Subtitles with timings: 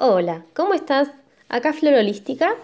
[0.00, 1.08] Hola, ¿cómo estás?
[1.48, 2.54] Acá Flor Holística,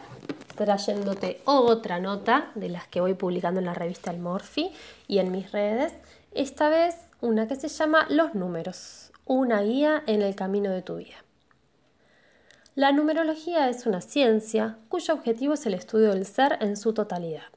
[0.55, 4.71] trayéndote otra nota de las que voy publicando en la revista El Morphy
[5.09, 5.93] y en mis redes.
[6.31, 10.95] Esta vez una que se llama Los números, una guía en el camino de tu
[10.99, 11.17] vida.
[12.77, 17.51] La numerología es una ciencia cuyo objetivo es el estudio del ser en su totalidad.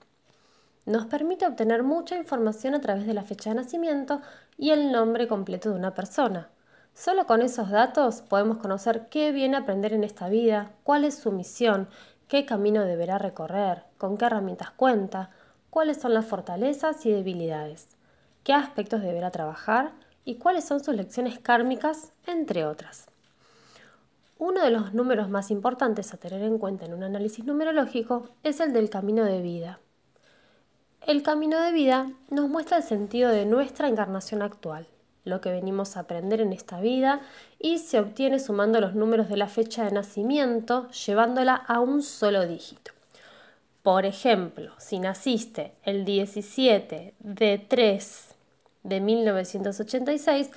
[0.87, 4.23] Nos permite obtener mucha información a través de la fecha de nacimiento
[4.57, 6.49] y el nombre completo de una persona
[6.97, 11.13] Solo con esos datos podemos conocer qué viene a aprender en esta vida, cuál es
[11.13, 11.87] su misión,
[12.27, 15.29] qué camino deberá recorrer, con qué herramientas cuenta,
[15.69, 17.89] cuáles son las fortalezas y debilidades,
[18.43, 19.91] qué aspectos deberá trabajar
[20.25, 23.05] y cuáles son sus lecciones kármicas, entre otras.
[24.39, 28.59] Uno de los números más importantes a tener en cuenta en un análisis numerológico es
[28.59, 29.79] el del camino de vida.
[31.05, 34.87] El camino de vida nos muestra el sentido de nuestra encarnación actual
[35.27, 37.21] lo que venimos a aprender en esta vida
[37.59, 42.47] y se obtiene sumando los números de la fecha de nacimiento, llevándola a un solo
[42.47, 42.91] dígito.
[43.83, 48.27] Por ejemplo, si naciste el 17 de 3
[48.83, 50.51] de 1986,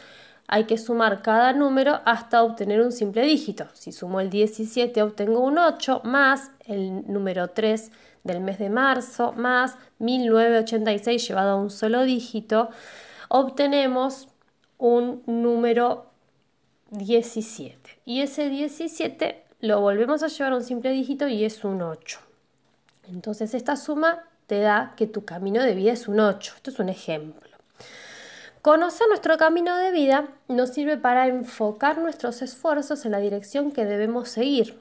[0.53, 3.69] hay que sumar cada número hasta obtener un simple dígito.
[3.73, 7.93] Si sumo el 17 obtengo un 8 más el número 3
[8.25, 12.71] del mes de marzo más 1986 llevado a un solo dígito,
[13.29, 14.27] obtenemos
[14.81, 16.07] un número
[16.91, 18.01] 17.
[18.05, 22.19] Y ese 17 lo volvemos a llevar a un simple dígito y es un 8.
[23.09, 26.55] Entonces esta suma te da que tu camino de vida es un 8.
[26.57, 27.51] Esto es un ejemplo.
[28.63, 33.85] Conocer nuestro camino de vida nos sirve para enfocar nuestros esfuerzos en la dirección que
[33.85, 34.81] debemos seguir,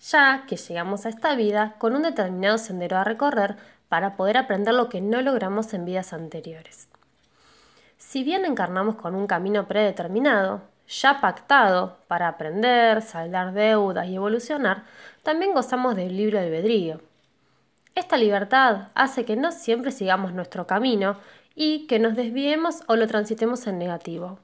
[0.00, 3.56] ya que llegamos a esta vida con un determinado sendero a recorrer
[3.88, 6.88] para poder aprender lo que no logramos en vidas anteriores.
[8.04, 14.82] Si bien encarnamos con un camino predeterminado, ya pactado para aprender, saldar deudas y evolucionar,
[15.22, 17.00] también gozamos del libre albedrío.
[17.94, 21.16] Esta libertad hace que no siempre sigamos nuestro camino
[21.54, 24.40] y que nos desviemos o lo transitemos en negativo,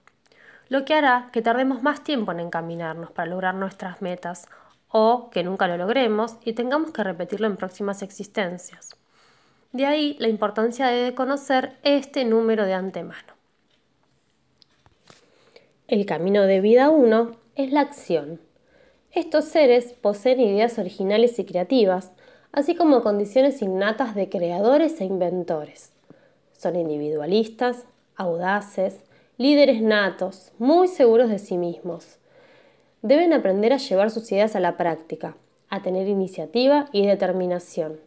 [0.69, 4.47] lo que hará que tardemos más tiempo en encaminarnos para lograr nuestras metas
[4.89, 8.97] o que nunca lo logremos y tengamos que repetirlo en próximas existencias.
[9.73, 13.38] De ahí la importancia de conocer este número de antemano.
[15.89, 18.43] El camino de vida 1 es la acción.
[19.11, 22.13] Estos seres poseen ideas originales y creativas,
[22.53, 25.95] así como condiciones innatas de creadores e inventores.
[26.53, 29.03] Son individualistas, audaces,
[29.39, 32.19] líderes natos, muy seguros de sí mismos.
[33.01, 35.39] Deben aprender a llevar sus ideas a la práctica,
[35.71, 37.99] a tener iniciativa y determinación.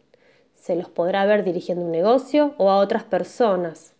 [0.54, 3.91] Se los podrá ver dirigiendo un negocio o a otras personas,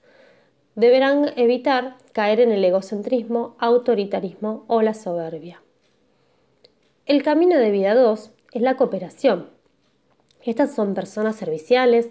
[0.74, 5.62] deberán evitar caer en el egocentrismo, autoritarismo o la soberbia.
[7.06, 9.50] El camino de vida 2 es la cooperación.
[10.44, 12.10] Estas son personas serviciales,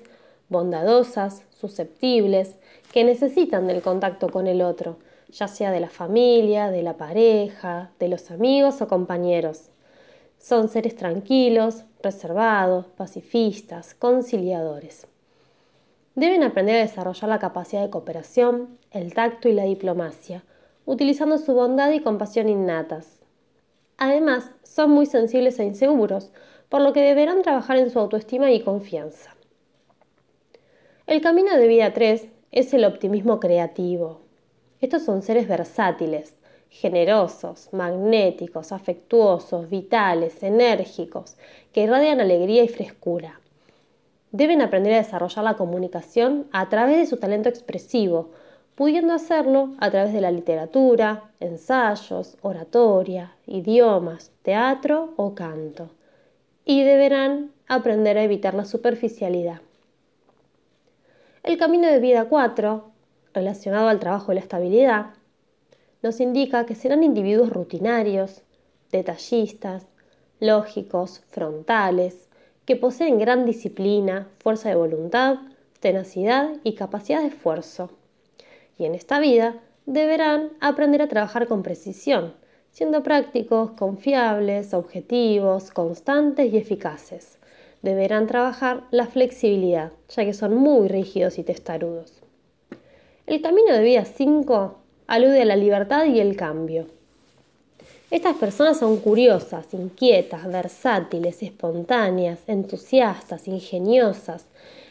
[0.50, 2.58] bondadosas, susceptibles,
[2.92, 4.98] que necesitan del contacto con el otro,
[5.30, 9.70] ya sea de la familia, de la pareja, de los amigos o compañeros.
[10.38, 15.08] Son seres tranquilos, reservados, pacifistas, conciliadores.
[16.16, 20.44] Deben aprender a desarrollar la capacidad de cooperación, el tacto y la diplomacia,
[20.86, 23.22] utilizando su bondad y compasión innatas.
[23.96, 26.34] Además, son muy sensibles e inseguros,
[26.68, 29.38] por lo que deberán trabajar en su autoestima y confianza.
[31.08, 34.20] El camino de vida 3 es el optimismo creativo.
[34.82, 36.36] Estos son seres versátiles,
[36.70, 41.38] generosos, magnéticos, afectuosos, vitales, enérgicos,
[41.72, 43.40] que irradian alegría y frescura
[44.32, 48.32] deben aprender a desarrollar la comunicación a través de su talento expresivo,
[48.76, 55.90] pudiendo hacerlo a través de la literatura, ensayos, oratoria, idiomas, teatro o canto.
[56.64, 59.62] Y deberán aprender a evitar la superficialidad.
[61.44, 62.92] El camino de vida 4,
[63.34, 65.08] relacionado al trabajo y la estabilidad,
[66.02, 68.44] nos indica que serán individuos rutinarios,
[68.92, 69.88] detallistas,
[70.40, 72.28] lógicos, frontales,
[72.66, 75.38] que poseen gran disciplina, fuerza de voluntad,
[75.80, 77.90] tenacidad y capacidad de esfuerzo.
[78.78, 79.56] Y en esta vida
[79.86, 82.34] deberán aprender a trabajar con precisión,
[82.72, 87.40] siendo prácticos, confiables, objetivos, constantes y eficaces.
[87.82, 92.22] Deberán trabajar la flexibilidad, ya que son muy rígidos y testarudos.
[93.26, 94.78] El camino de vida 5
[95.08, 96.88] alude a la libertad y el cambio.
[98.12, 104.48] Estas personas son curiosas, inquietas, versátiles, espontáneas, entusiastas, ingeniosas.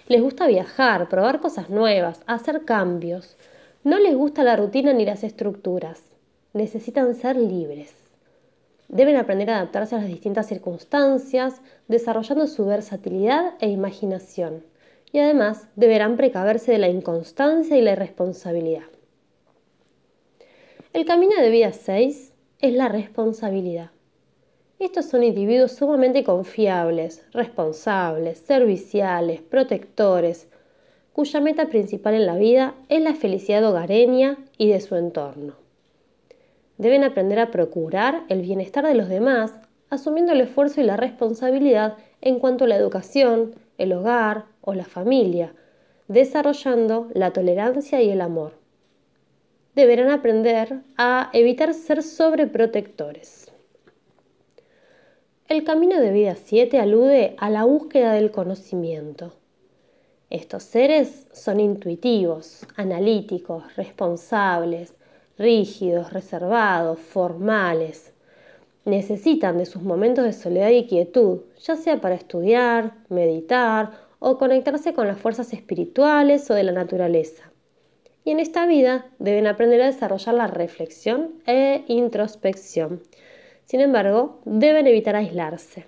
[0.09, 3.37] Les gusta viajar, probar cosas nuevas, hacer cambios.
[3.85, 6.01] No les gusta la rutina ni las estructuras.
[6.55, 7.93] Necesitan ser libres.
[8.89, 14.65] Deben aprender a adaptarse a las distintas circunstancias, desarrollando su versatilidad e imaginación.
[15.13, 18.85] Y además deberán precaverse de la inconstancia y la irresponsabilidad.
[20.95, 22.30] El camino de vida 6
[22.61, 23.91] es la responsabilidad.
[24.79, 30.47] Estos son individuos sumamente confiables, responsables, serviciales, protectores,
[31.15, 35.55] cuya meta principal en la vida es la felicidad hogareña y de su entorno.
[36.77, 39.55] Deben aprender a procurar el bienestar de los demás,
[39.89, 44.85] asumiendo el esfuerzo y la responsabilidad en cuanto a la educación, el hogar o la
[44.85, 45.55] familia,
[46.09, 48.60] desarrollando la tolerancia y el amor.
[49.81, 53.51] Deberán aprender a evitar ser sobreprotectores.
[55.49, 59.33] El camino de vida 7 alude a la búsqueda del conocimiento.
[60.29, 64.97] Estos seres son intuitivos, analíticos, responsables,
[65.39, 68.13] rígidos, reservados, formales.
[68.85, 74.93] Necesitan de sus momentos de soledad y quietud, ya sea para estudiar, meditar o conectarse
[74.93, 77.50] con las fuerzas espirituales o de la naturaleza.
[78.25, 83.03] Y en esta vida deben aprender a desarrollar la reflexión e introspección.
[83.65, 85.87] Sin embargo, deben evitar aislarse.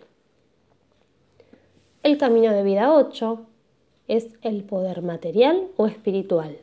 [2.02, 3.46] El camino de vida 8
[4.08, 6.58] es el poder material o espiritual.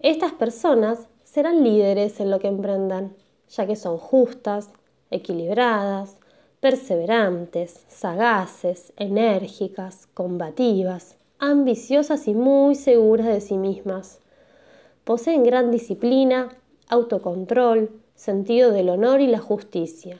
[0.00, 3.14] Estas personas serán líderes en lo que emprendan,
[3.48, 4.70] ya que son justas,
[5.10, 6.18] equilibradas,
[6.60, 14.20] perseverantes, sagaces, enérgicas, combativas, ambiciosas y muy seguras de sí mismas.
[15.06, 16.48] Poseen gran disciplina,
[16.88, 20.18] autocontrol, sentido del honor y la justicia.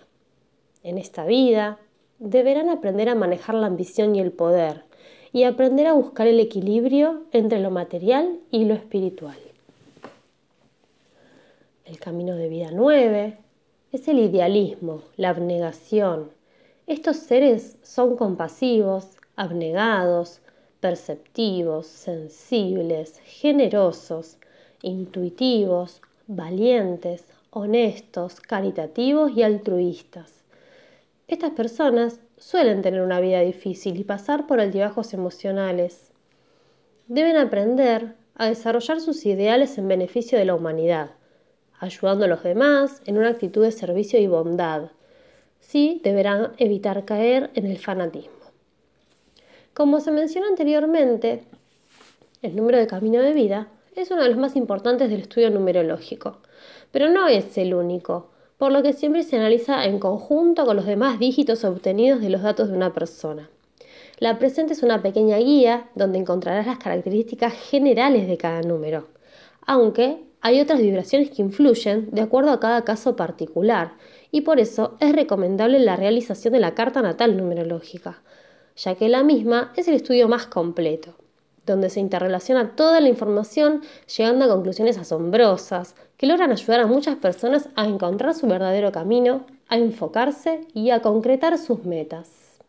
[0.84, 1.80] En esta vida
[2.20, 4.84] deberán aprender a manejar la ambición y el poder,
[5.32, 9.36] y aprender a buscar el equilibrio entre lo material y lo espiritual.
[11.84, 13.38] El camino de vida 9
[13.90, 16.30] es el idealismo, la abnegación.
[16.86, 20.42] Estos seres son compasivos, abnegados,
[20.78, 24.38] perceptivos, sensibles, generosos,
[24.86, 30.44] intuitivos, valientes, honestos, caritativos y altruistas.
[31.26, 36.12] Estas personas suelen tener una vida difícil y pasar por altibajos emocionales.
[37.08, 41.10] Deben aprender a desarrollar sus ideales en beneficio de la humanidad,
[41.80, 44.90] ayudando a los demás en una actitud de servicio y bondad.
[45.58, 48.34] Sí, deberán evitar caer en el fanatismo.
[49.74, 51.42] Como se mencionó anteriormente,
[52.42, 56.38] el número de camino de vida es uno de los más importantes del estudio numerológico,
[56.92, 60.86] pero no es el único por lo que siempre se analiza en conjunto con los
[60.86, 63.50] demás dígitos obtenidos de los datos de una persona.
[64.18, 69.08] La presente es una pequeña guía donde encontrarás las características generales de cada número,
[69.66, 73.92] aunque hay otras vibraciones que influyen de acuerdo a cada caso particular,
[74.30, 78.22] y por eso es recomendable la realización de la carta natal numerológica,
[78.74, 81.14] ya que la misma es el estudio más completo
[81.66, 83.82] donde se interrelaciona toda la información
[84.16, 89.44] llegando a conclusiones asombrosas que logran ayudar a muchas personas a encontrar su verdadero camino,
[89.68, 92.60] a enfocarse y a concretar sus metas.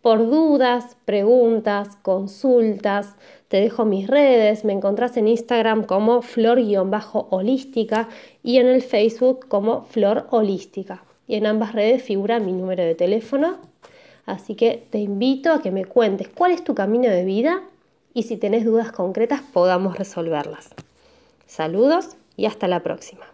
[0.00, 3.16] Por dudas, preguntas, consultas,
[3.48, 8.08] te dejo mis redes, me encontrás en Instagram como flor-holística
[8.42, 11.02] y en el Facebook como flor holística.
[11.26, 13.58] Y en ambas redes figura mi número de teléfono
[14.28, 17.62] Así que te invito a que me cuentes cuál es tu camino de vida
[18.12, 20.68] y si tenés dudas concretas podamos resolverlas.
[21.46, 23.24] Saludos y hasta la próxima.